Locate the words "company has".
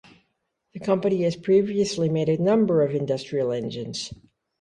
0.79-1.35